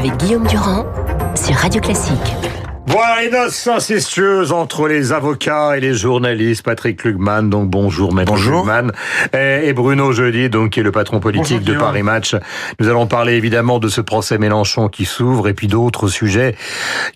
[0.00, 0.86] avec Guillaume Durand
[1.34, 2.34] sur Radio Classique.
[2.86, 6.62] Voilà les noces incestueuses entre les avocats et les journalistes.
[6.62, 8.64] Patrick Lugman, donc bonjour maître bonjour.
[8.64, 8.92] Lugman.
[9.34, 12.34] Et Bruno Jeudi, donc qui est le patron politique bonjour, de Paris Match.
[12.78, 16.56] Nous allons parler évidemment de ce procès Mélenchon qui s'ouvre et puis d'autres sujets.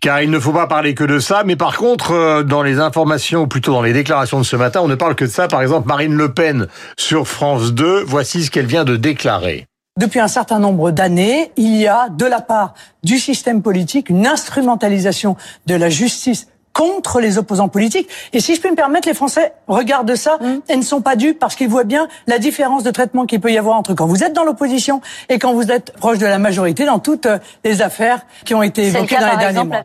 [0.02, 1.42] Car il ne faut pas parler que de ça.
[1.46, 4.80] Mais par contre, euh, dans les informations, ou plutôt dans les déclarations de ce matin,
[4.82, 5.48] on ne parle que de ça.
[5.48, 8.04] Par exemple, Marine Le Pen sur France 2.
[8.06, 9.68] Voici ce qu'elle vient de déclarer.
[9.96, 14.26] Depuis un certain nombre d'années, il y a de la part du système politique une
[14.26, 18.08] instrumentalisation de la justice contre les opposants politiques.
[18.32, 20.54] Et si je puis me permettre, les Français regardent ça mmh.
[20.68, 23.52] et ne sont pas dupes parce qu'ils voient bien la différence de traitement qu'il peut
[23.52, 26.40] y avoir entre quand vous êtes dans l'opposition et quand vous êtes proche de la
[26.40, 27.28] majorité dans toutes
[27.62, 29.84] les affaires qui ont été évoquées dans les derniers exemple, mois.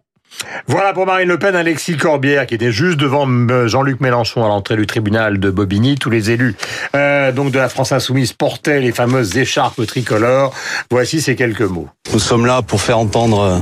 [0.67, 4.47] Voilà pour Marine Le Pen, Alexis Corbière qui était juste devant euh, Jean-Luc Mélenchon à
[4.47, 5.95] l'entrée du tribunal de Bobigny.
[5.97, 6.55] Tous les élus
[6.95, 10.53] euh, donc de la France insoumise portaient les fameuses écharpes tricolores.
[10.91, 11.88] Voici ces quelques mots.
[12.13, 13.61] Nous sommes là pour faire entendre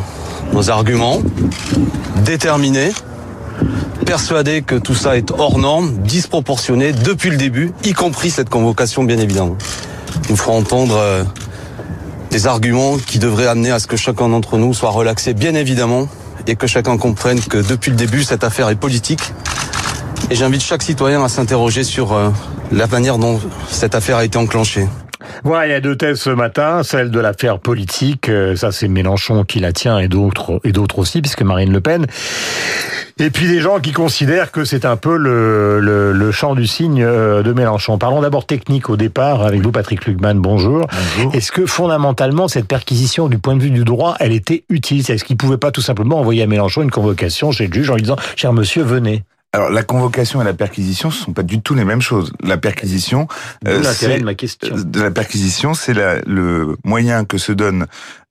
[0.53, 1.21] nos arguments,
[2.23, 2.91] déterminés,
[4.05, 9.03] persuadés que tout ça est hors norme, disproportionné depuis le début, y compris cette convocation
[9.03, 9.57] bien évidemment.
[10.29, 11.23] Nous ferons entendre euh,
[12.31, 16.07] des arguments qui devraient amener à ce que chacun d'entre nous soit relaxé bien évidemment
[16.47, 19.33] et que chacun comprenne que depuis le début, cette affaire est politique.
[20.31, 22.29] Et j'invite chaque citoyen à s'interroger sur euh,
[22.71, 24.87] la manière dont cette affaire a été enclenchée.
[25.43, 28.87] Voilà, il y a deux thèses ce matin, celle de l'affaire politique, euh, ça c'est
[28.87, 32.05] Mélenchon qui la tient et d'autres et d'autres aussi, puisque Marine Le Pen.
[33.19, 36.67] Et puis des gens qui considèrent que c'est un peu le, le, le champ du
[36.67, 37.97] signe euh, de Mélenchon.
[37.97, 40.35] Parlons d'abord technique au départ avec vous, Patrick Lugman.
[40.35, 40.85] Bonjour.
[41.17, 41.33] Bonjour.
[41.33, 45.09] Est-ce que fondamentalement cette perquisition, du point de vue du droit, elle était utile?
[45.09, 47.95] Est-ce qu'il pouvait pas tout simplement envoyer à Mélenchon une convocation chez le juge en
[47.95, 49.23] lui disant "Cher monsieur, venez"?
[49.53, 52.33] Alors la convocation et la perquisition, ce sont pas du tout les mêmes choses.
[52.43, 53.27] La perquisition,
[53.67, 54.75] euh, l'intérêt de ma question.
[54.93, 57.87] La perquisition, c'est le moyen que se donne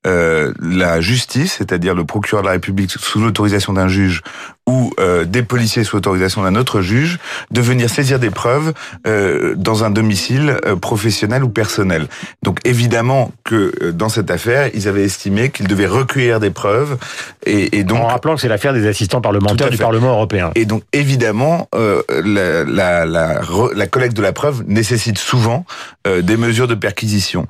[0.07, 4.23] euh, la justice, c'est-à-dire le procureur de la République sous l'autorisation d'un juge
[4.69, 7.19] ou euh, des policiers sous l'autorisation d'un autre juge,
[7.53, 8.73] de venir saisir des preuves
[9.07, 12.09] euh, dans un domicile euh, professionnel ou personnel.
[12.43, 16.99] Donc évidemment que euh, dans cette affaire, ils avaient estimé qu'ils devaient recueillir des preuves
[17.45, 20.51] et, et donc en rappelant que c'est l'affaire des assistants parlementaires du Parlement européen.
[20.57, 23.41] Et donc évidemment, euh, la, la, la,
[23.75, 25.65] la, collecte de la preuve nécessite souvent
[26.09, 27.47] euh, des mesures de perquisition.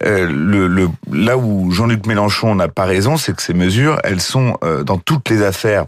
[0.00, 4.56] le, le, là où Jean-Luc Mélenchon n'a pas raison, c'est que ces mesures, elles sont
[4.84, 5.86] dans toutes les affaires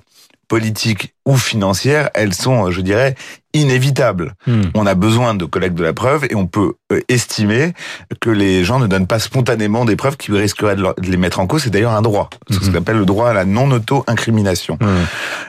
[0.48, 3.14] politiques ou financières, elles sont, je dirais,
[3.54, 4.34] inévitables.
[4.46, 4.64] Hmm.
[4.74, 6.74] On a besoin de collecte de la preuve et on peut
[7.08, 7.72] estimer
[8.20, 11.46] que les gens ne donnent pas spontanément des preuves qui risqueraient de les mettre en
[11.46, 11.62] cause.
[11.62, 14.76] C'est d'ailleurs un droit, ce qu'on appelle le droit à la non-auto-incrimination.
[14.78, 15.06] Hmm.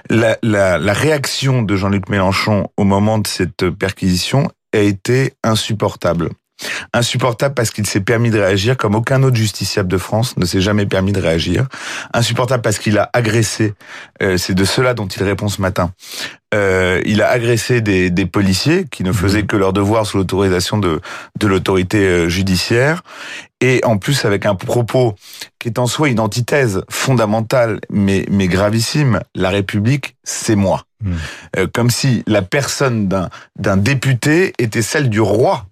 [0.10, 6.30] La, la, la réaction de Jean-Luc Mélenchon au moment de cette perquisition a été insupportable.
[6.94, 10.62] Insupportable parce qu'il s'est permis de réagir comme aucun autre justiciable de France ne s'est
[10.62, 11.68] jamais permis de réagir.
[12.14, 13.74] Insupportable parce qu'il a agressé,
[14.22, 15.92] euh, c'est de cela dont il répond ce matin,
[16.54, 20.78] euh, il a agressé des, des, policiers qui ne faisaient que leur devoir sous l'autorisation
[20.78, 21.02] de,
[21.40, 23.02] de l'autorité judiciaire.
[23.60, 25.16] Et en plus avec un propos
[25.58, 30.84] qui est en soi une antithèse fondamentale mais, mais gravissime, la République, c'est moi.
[31.02, 31.14] Mmh.
[31.58, 35.66] Euh, comme si la personne d'un, d'un député était celle du roi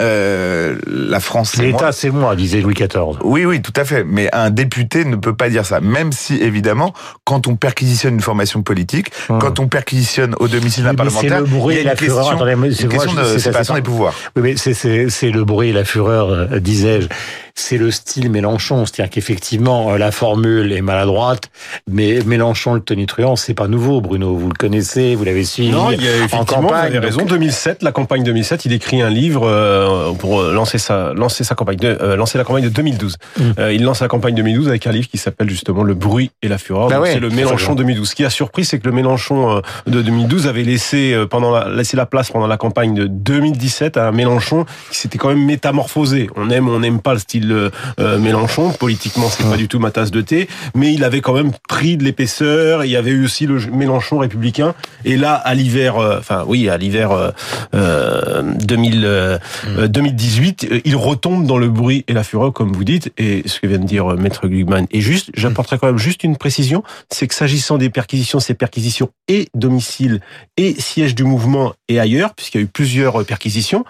[0.00, 3.18] euh, la France, L'État, c'est moi, disait Louis XIV.
[3.22, 4.04] Oui, oui, tout à fait.
[4.04, 5.80] Mais un député ne peut pas dire ça.
[5.80, 6.92] Même si, évidemment,
[7.24, 9.38] quand on perquisitionne une formation politique, hum.
[9.38, 11.98] quand on perquisitionne au domicile d'un parlementaire, le bruit il y a et la une
[11.98, 12.32] question, fureur.
[12.32, 14.14] Attendez, une c'est question moi, de séparation des pouvoirs.
[14.36, 17.08] Oui, mais c'est- c'est c'est le bruit et la fureur, euh, disais-je.
[17.54, 21.50] C'est le style Mélenchon, c'est-à-dire qu'effectivement euh, la formule est maladroite,
[21.90, 24.36] mais Mélenchon le tonitruant, c'est pas nouveau, Bruno.
[24.36, 26.86] Vous le connaissez, vous l'avez suivi Non, il y a en effectivement, vous campagne.
[26.86, 27.18] avez raison.
[27.18, 31.54] donc- 2007, la campagne 2007, il écrit un livre euh, pour lancer sa lancer sa
[31.54, 33.16] campagne, de, euh, lancer la campagne de 2012.
[33.38, 33.42] Mm.
[33.58, 36.48] Euh, il lance la campagne 2012 avec un livre qui s'appelle justement Le bruit et
[36.48, 36.88] la fureur.
[36.88, 37.74] Bah ouais, c'est le Mélenchon ça.
[37.74, 38.08] 2012.
[38.08, 41.50] Ce qui a surpris, c'est que le Mélenchon euh, de 2012 avait laissé euh, pendant
[41.50, 45.28] la, laissé la place pendant la campagne de 2017 à un Mélenchon qui s'était quand
[45.28, 46.28] même métamorphosé.
[46.36, 48.70] On aime, on n'aime pas le style euh, euh, Mélenchon.
[48.70, 51.96] Politiquement, c'est pas du tout ma tasse de thé, mais il avait quand même pris
[51.96, 52.84] de l'épaisseur.
[52.84, 54.74] Il y avait eu aussi le Mélenchon républicain.
[55.04, 57.30] Et là, à l'hiver, euh, enfin oui, à l'hiver euh,
[57.74, 62.72] euh, 2000, euh, euh, 2018, euh, il retombe dans le bruit et la fureur, comme
[62.72, 63.12] vous dites.
[63.18, 65.30] Et ce que vient de dire Maître Gugman est juste.
[65.34, 70.20] J'apporterai quand même juste une précision, c'est que s'agissant des perquisitions, ces perquisitions et domicile
[70.56, 73.84] et siège du mouvement et ailleurs, puisqu'il y a eu plusieurs perquisitions,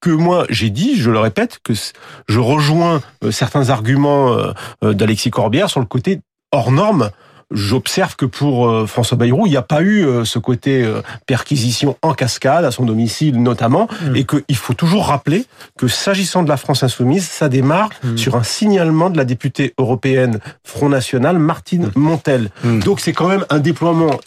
[0.00, 1.72] que moi j'ai dit, je le répète, que
[2.28, 4.52] je rejoins euh, certains arguments euh,
[4.84, 6.20] euh, d'Alexis Corbière sur le côté
[6.52, 7.10] hors norme
[7.52, 10.84] j'observe que pour François Bayrou, il n'y a pas eu ce côté
[11.28, 14.16] perquisition en cascade, à son domicile notamment, Mm.
[14.16, 15.46] et qu'il faut toujours rappeler
[15.78, 18.16] que s'agissant de la France insoumise, ça démarre Mm.
[18.16, 22.50] sur un signalement de la députée européenne Front National, Martine Montel.
[22.64, 22.80] Mm.
[22.80, 24.18] Donc c'est quand même un déploiement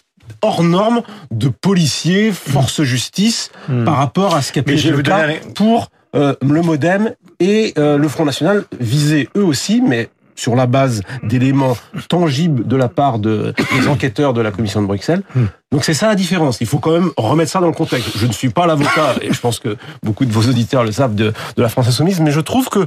[0.42, 3.86] hors norme de policiers, force justice, Mm.
[3.86, 7.74] par rapport à ce qu'a pu être le cas donner pour euh, le MoDem et
[7.78, 11.76] euh, le Front National visés eux aussi, mais sur la base d'éléments
[12.08, 15.22] tangibles de la part de, des enquêteurs de la Commission de Bruxelles.
[15.36, 15.46] Hmm.
[15.72, 16.62] Donc c'est ça la différence.
[16.62, 18.12] Il faut quand même remettre ça dans le contexte.
[18.16, 21.14] Je ne suis pas l'avocat, et je pense que beaucoup de vos auditeurs le savent,
[21.14, 22.86] de, de la France Insoumise, mais je trouve que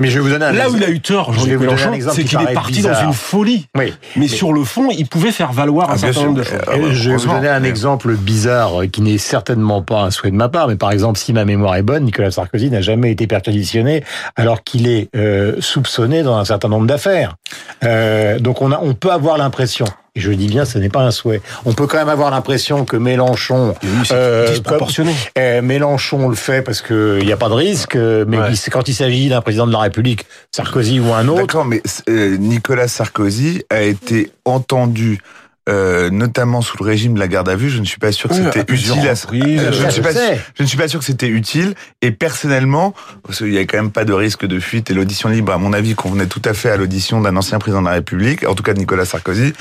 [0.00, 0.82] Mais je vais vous donner un là où exemple.
[0.82, 3.00] il a eu tort, Jean-Luc un Mélenchon, exemple c'est qui qu'il est parti bizarre.
[3.02, 3.66] dans une folie.
[3.78, 3.92] Oui.
[4.16, 6.28] Mais sur le fond, il pouvait faire valoir un Ah, bien certain sûr.
[6.28, 6.58] nombre de choses.
[6.66, 10.10] Ah, Euh, je vais vous donner un Mais- exemple bizarre qui n'est certainement pas un
[10.10, 12.80] souhait de ma part, mais par exemple, si ma mémoire est bonne, Nicolas Sarkozy n'a
[12.80, 14.02] jamais été perquisitionné
[14.34, 17.36] alors qu'il est euh, soupçonné dans un certain nombre d'affaires.
[17.84, 19.84] Euh, donc on, a, on peut avoir l'impression,
[20.14, 22.84] et je dis bien, ce n'est pas un souhait, on peut quand même avoir l'impression
[22.84, 25.14] que Mélenchon, Oui, euh, disproportionné.
[25.38, 28.52] euh, Mélenchon le fait parce qu'il n'y a pas de risque, mais Ouais.
[28.52, 31.82] il- quand il s'agit d'un président de la République, Sarkozy ou un autre, D'accord, mais
[32.08, 35.20] euh, Nicolas Sarkozy a été entendu.
[35.68, 38.28] Euh, notamment sous le régime de la garde à vue, je ne suis pas sûr
[38.28, 38.92] que Oui, à c'était utile.
[39.08, 39.12] à-.
[39.12, 40.40] Euh, je, ne suis pas, sais.
[40.58, 41.74] je ne suis pas sûr que c'était utile.
[42.00, 45.28] Et personnellement, parce qu'il n'y a quand même pas de risque de fuite et l'audition
[45.28, 47.92] libre, à mon avis, convenait tout à fait à l'audition d'un ancien président de la
[47.92, 49.52] République, en tout cas de Nicolas Sarkozy.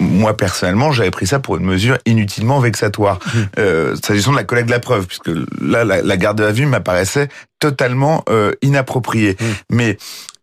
[0.00, 3.18] Moi, personnellement, j'avais pris ça pour une mesure inutilement vexatoire.
[3.58, 5.30] Euh, S'agissant de la collecte de la preuve, puisque
[5.62, 9.36] là, la, la garde à vue m'apparaissait totalement euh, inappropriée.
[9.70, 9.96] Mais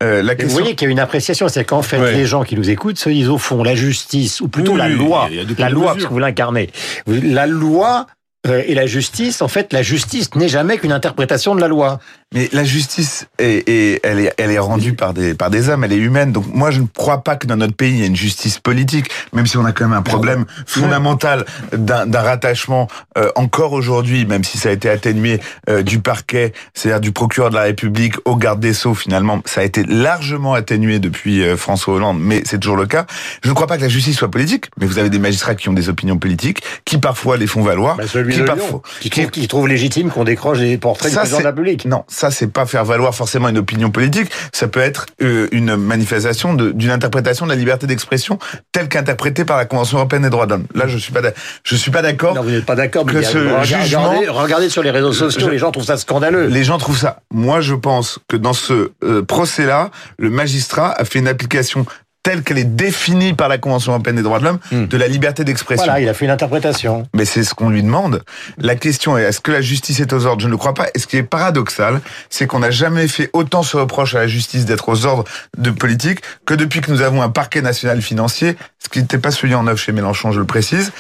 [0.04, 0.60] euh, la Mais Vous question...
[0.60, 2.14] voyez qu'il y a une appréciation, c'est qu'en fait, Ouais.
[2.14, 4.90] les gens qui nous écoutent se disent au fond, la justice, ou plutôt Oui, la
[4.90, 5.94] loi, la loi, mesure.
[5.94, 6.70] parce que vous l'incarnez.
[7.08, 8.08] La loi
[8.46, 12.00] et la justice, en fait, la justice n'est jamais qu'une interprétation de la loi.
[12.34, 15.84] Mais la justice est, est- elle est, elle est rendue par des, par des hommes,
[15.84, 16.32] elle est humaine.
[16.32, 18.60] Donc moi, je ne crois pas que dans notre pays, il y ait une justice
[18.60, 22.88] politique, même si on a quand même un problème fondamental d'un rattachement
[23.18, 25.40] euh, encore aujourd'hui, même si ça a été atténué
[25.70, 29.62] euh, du parquet, c'est-à-dire du procureur de la République au garde des Sceaux, finalement, ça
[29.62, 33.06] a été largement atténué depuis euh, François Hollande, mais c'est toujours le cas.
[33.44, 35.70] Je ne crois pas que la justice soit politique, mais vous avez des magistrats qui
[35.70, 38.56] ont des opinions politiques, qui parfois les font valoir, Bah, celui qui.
[38.56, 41.50] Lyon, qui, trouve, qui trouve légitime qu'on décroche des portraits du Ça, président de la
[41.52, 41.86] République.
[41.86, 44.30] Non, ça c'est pas faire valoir forcément une opinion politique.
[44.52, 48.38] Ça peut être euh, une manifestation de- d'une interprétation de la liberté d'expression
[48.72, 50.66] telle qu'interprétée par la Convention européenne des droits de l'homme.
[50.76, 51.22] Là, je suis pas,
[51.64, 52.36] je suis pas d'accord.
[52.36, 54.92] Non, vous n'êtes pas d'accord, mais Que a- ce regardez, jugement- regardez, regardez sur les
[54.92, 56.48] réseaux sociaux, Je- les gens trouvent ça scandaleux.
[56.48, 57.20] Les gens trouvent ça.
[57.34, 61.86] Moi, je pense que dans ce euh, procès-là, le magistrat a fait une application
[62.26, 64.86] telle qu'elle est définie par la Convention européenne des droits de l'homme Hmm.
[64.88, 65.86] de la liberté d'expression.
[65.86, 67.08] Voilà, il a fait une interprétation.
[67.14, 68.24] Mais c'est ce qu'on lui demande.
[68.58, 70.42] La question est, est-ce que la justice est aux ordres?
[70.42, 70.88] Je ne le crois pas.
[70.96, 72.02] Et ce qui est paradoxal,
[72.32, 75.26] c'est qu'on n'a jamais fait autant se reproche à la justice d'être aux ordres
[75.58, 79.30] de politique que depuis que nous avons un parquet national financier, ce qui n'était pas
[79.32, 80.92] celui en œuvre chez Mélenchon, je le précise,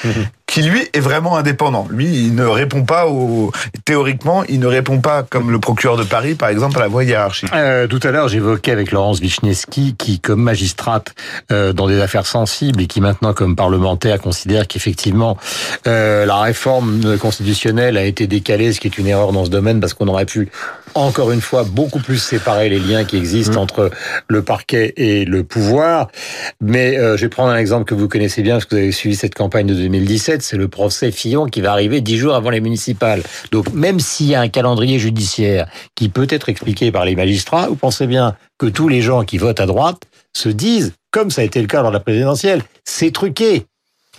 [0.47, 1.87] qui lui est vraiment indépendant.
[1.89, 3.51] Lui, il ne répond pas au...
[3.83, 7.03] Théoriquement, il ne répond pas comme le procureur de Paris, par exemple, à la voie
[7.03, 7.49] hiérarchique.
[7.53, 11.13] Euh, tout à l'heure, j'évoquais avec Laurence Vichniewski, qui, comme magistrate
[11.51, 15.37] euh, dans des affaires sensibles et qui maintenant, comme parlementaire, considère qu'effectivement
[15.87, 19.79] euh, la réforme constitutionnelle a été décalée, ce qui est une erreur dans ce domaine,
[19.79, 20.49] parce qu'on aurait pu
[20.95, 23.91] encore une fois beaucoup plus séparer les liens qui existent entre
[24.27, 26.07] le parquet et le pouvoir.
[26.61, 28.91] Mais euh, je vais prendre un exemple que vous connaissez bien, parce que vous avez
[28.91, 32.49] suivi cette campagne de 2017, c'est le procès Fillon qui va arriver dix jours avant
[32.49, 33.21] les municipales.
[33.51, 37.67] Donc même s'il y a un calendrier judiciaire qui peut être expliqué par les magistrats,
[37.67, 40.03] vous pensez bien que tous les gens qui votent à droite
[40.33, 43.65] se disent, comme ça a été le cas lors de la présidentielle, c'est truqué.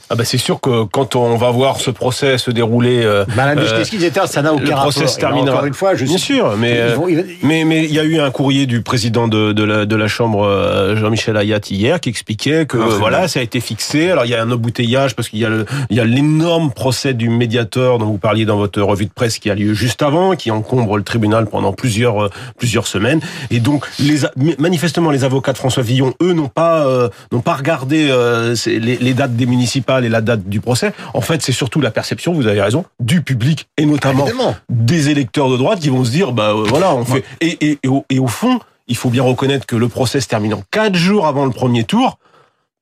[0.09, 3.59] Ah bah c'est sûr que quand on va voir ce procès se dérouler, euh, Madame
[3.59, 5.09] Euh, Vichniewski disait, ça n'a aucun le procès rapport.
[5.13, 5.53] se Et là, terminera.
[5.57, 7.93] Encore une fois, je bien suis- sûr, mais ils euh, vont- ils- mais mais il
[7.93, 11.37] y a eu un courrier du président de, de la de la chambre euh, Jean-Michel
[11.37, 13.29] Ayat hier qui expliquait que Ah, voilà bien.
[13.29, 14.13] ça a été fixé.
[14.13, 16.71] Alors il y a un embouteillage parce qu'il y a le il y a l'énorme
[16.71, 20.03] procès du médiateur dont vous parliez dans votre revue de presse qui a lieu juste
[20.03, 23.19] avant, qui encombre le tribunal pendant plusieurs euh, plusieurs semaines.
[23.51, 24.19] Et donc les
[24.61, 28.99] manifestement les avocats de François Villon eux n'ont pas euh, n'ont pas regardé euh, les,
[28.99, 30.93] les dates des municipales et la date du procès.
[31.15, 34.55] En fait c'est surtout la perception, vous avez raison, du public et notamment Évidemment.
[34.69, 37.79] des électeurs de droite qui vont se dire bah euh, voilà on fait et, et,
[37.83, 40.63] et, au, et au fond il faut bien reconnaître que le procès se termine en
[40.71, 42.19] quatre jours avant le premier tour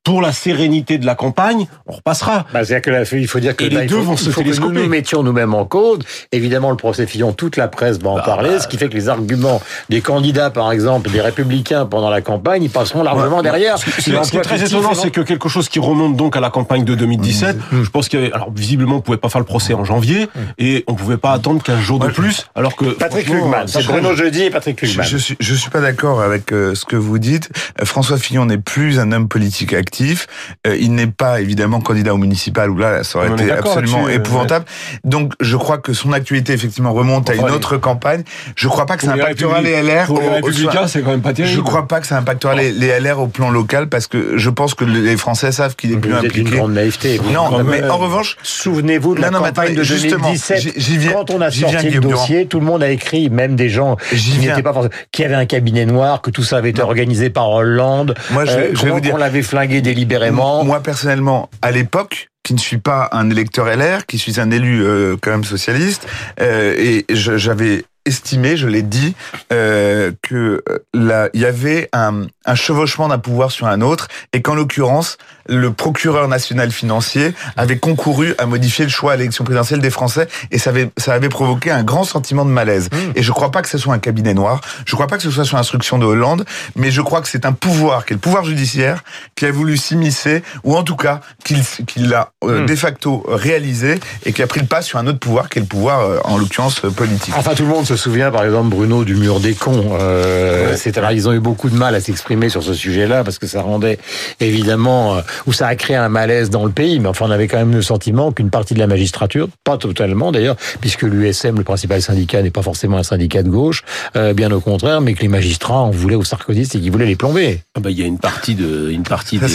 [0.05, 3.57] pour la sérénité de la campagne on repassera Bah, c'est-à-dire que là, il faut dire
[3.57, 4.83] que Et là, les il deux faut, vont il se faut que nous télescoper.
[4.83, 6.01] nous mettions nous-mêmes en cause.
[6.31, 8.95] Évidemment, le procès Fillon, toute la presse va en Bah, parler, ce qui fait que
[8.95, 13.79] les arguments des candidats, par exemple, des républicains pendant la campagne, ils passeront largement derrière.
[13.79, 16.41] Ce qui- ce qui est très étonnant, c'est que quelque chose qui remonte donc à
[16.41, 17.83] la campagne de 2017, Mmh.
[17.85, 20.29] je pense qu'il y avait, alors visiblement, on pouvait pas faire le procès en janvier,
[20.59, 23.85] et on pouvait pas attendre 15 jours de plus, alors que Patrick Lugman, c'est.
[23.87, 25.03] Bruno Jeudi et Patrick Lugman.
[25.05, 27.49] je suis, je suis pas d'accord avec euh, ce que vous dites.
[27.81, 29.94] Euh, François Fillon n'est plus un homme politique actif.
[29.95, 30.27] Actif.
[30.67, 34.07] Euh, il n'est pas évidemment candidat au municipal où là, ça aurait On été absolument
[34.07, 34.65] euh, épouvantable.
[35.05, 38.23] Donc, je crois que son actualité effectivement remonte à Enfin, une autre campagne.
[38.57, 40.07] Je crois pas que ça Pour les impactera les LR.
[40.07, 41.55] Pour les Républicains, c'est quand même pas terrible.
[41.55, 44.51] je crois pas que ça impactera les, les LR au plan local parce que je
[44.51, 46.57] pense que les Français savent qu'il est plus Vous êtes une impliqué.
[46.57, 47.21] grande naïveté.
[47.33, 47.91] Non, mais même.
[47.91, 50.61] en revanche, Souvenez-vous de la Non, campagne attendez, de justement, 2017.
[50.61, 53.31] j'y- j'y viens- quand on a sorti viens, le dossier, tout le monde a écrit,
[53.31, 56.57] même des gens qui n'étaient pas forcément, qui avaient un cabinet noir, que tout ça
[56.59, 58.15] avait été organisé par Hollande.
[58.31, 60.65] Moi, je vais- euh, je vais vous dire- qu'on l'avait flingué délibérément.
[60.65, 64.85] Moi personnellement, à l'époque, qui ne suis pas un électeur LR, qui suis un élu
[64.85, 66.07] euh, quand même socialiste,
[66.41, 69.15] euh, et j'avais estimé, je l'ai dit,
[69.53, 74.09] euh, que euh, là, il y avait un, un chevauchement d'un pouvoir sur un autre,
[74.33, 79.45] et qu'en l'occurrence, le procureur national financier avait concouru à modifier le choix à l'élection
[79.45, 82.89] présidentielle des Français, et ça avait, ça avait provoqué un grand sentiment de malaise.
[83.15, 85.31] Et je crois pas que ce soit un cabinet noir, je crois pas que ce
[85.31, 86.45] soit sur instruction de Hollande,
[86.77, 89.05] mais je crois que c'est un pouvoir, qui est le pouvoir judiciaire,
[89.37, 92.67] qui a voulu s'immiscer, ou en tout cas qu'il qu'il l'a euh, Hmm.
[92.67, 95.63] de facto réalisé, et qui a pris le pas sur un autre pouvoir, qui est
[95.63, 97.35] le pouvoir, euh, en l'occurrence, euh, politique.
[97.37, 99.97] Enfin, tout le monde se souvient, par exemple, Bruno du mur des cons.
[100.01, 103.39] Euh, c'est alors ils ont eu beaucoup de mal à s'exprimer sur ce sujet-là parce
[103.39, 103.99] que ça rendait
[104.41, 107.01] évidemment euh, ou ça a créé un malaise dans le pays.
[107.01, 110.33] Mais enfin, on avait quand même le sentiment qu'une partie de la magistrature, pas totalement
[110.33, 113.83] d'ailleurs, puisque l'USM, le principal syndicat, n'est pas forcément un syndicat de gauche,
[114.17, 117.07] euh, bien au contraire, mais que les magistrats en voulaient aux sarkozystes et qu'ils voulaient
[117.07, 117.61] les plomber.
[117.77, 119.47] Ah bah, il y a une partie de, une partie Ça,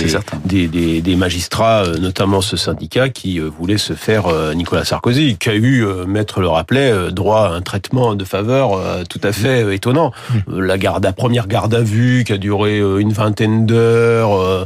[0.46, 4.53] des, des, des, des magistrats, euh, notamment ce syndicat, qui euh, voulait se faire euh,
[4.53, 8.25] Nicolas Sarkozy, qui a eu, euh, maître le rappelait, euh, droit à un traitement de
[8.29, 10.13] faveur euh, tout à fait euh, étonnant.
[10.50, 14.65] Euh, La garde, la première garde à vue qui a duré une vingtaine d'heures,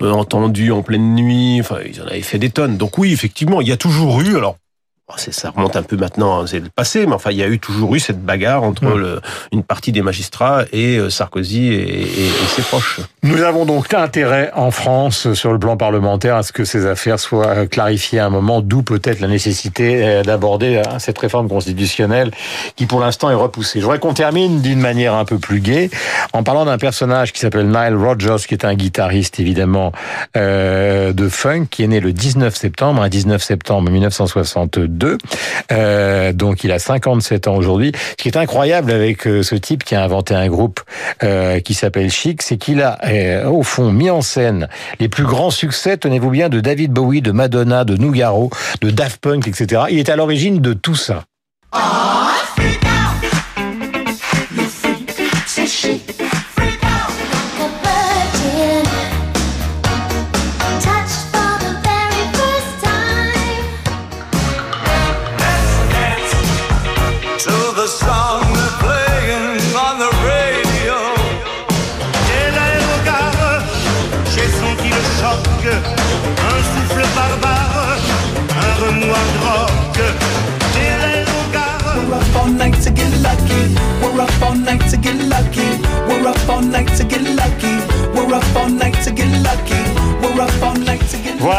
[0.00, 1.58] entendu en pleine nuit.
[1.60, 2.76] Enfin, ils en avaient fait des tonnes.
[2.76, 4.36] Donc oui, effectivement, il y a toujours eu.
[4.36, 4.56] Alors
[5.30, 7.58] ça remonte un peu maintenant, hein, c'est le passé, mais enfin, il y a eu
[7.58, 8.98] toujours eu cette bagarre entre Mm.
[8.98, 9.20] le,
[9.52, 13.00] une partie des magistrats et euh, Sarkozy et, et- et ses proches.
[13.22, 17.18] Nous avons donc intérêt en France, sur le plan parlementaire, à ce que ces affaires
[17.20, 21.48] soient euh, clarifiées à un moment, d'où peut-être la nécessité euh, d'aborder euh, cette réforme
[21.48, 22.30] constitutionnelle
[22.76, 23.80] qui, pour l'instant, est repoussée.
[23.80, 25.90] Je voudrais qu'on termine d'une manière un peu plus gaie
[26.32, 29.92] en parlant d'un personnage qui s'appelle Nile Rodgers, qui est un guitariste, évidemment,
[30.38, 34.88] euh, de funk, qui est né le 19 septembre, un 19 septembre 1962.
[35.70, 37.92] Euh, donc, il a 57 ans aujourd'hui.
[38.10, 40.80] Ce qui est incroyable avec euh, ce type qui a inventé un groupe
[41.22, 42.98] euh, qui s'appelle Chic, c'est qu'il a,
[43.48, 44.68] au fond, mis en scène
[45.00, 49.20] les plus grands succès, tenez-vous bien, de David Bowie, de Madonna, de Nougaro, de Daft
[49.20, 49.82] Punk, etc.
[49.90, 51.24] Il est à l'origine de tout ça.
[51.74, 52.32] Out,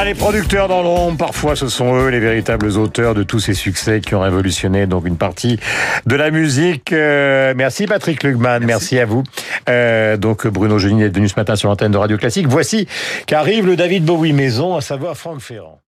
[0.03, 4.01] les producteurs dans l'ombre, parfois ce sont eux les véritables auteurs de tous ces succès
[4.01, 5.59] qui ont révolutionné donc une partie
[6.05, 6.91] de la musique.
[6.91, 9.23] Euh, merci Patrick Lugman, merci, à vous.
[9.69, 12.47] Euh, donc Bruno Genin est venu ce matin sur l'antenne de Radio Classique.
[12.47, 12.87] Voici
[13.27, 15.82] qu'arrive le David Bowie maison, à savoir Franck Ferrand.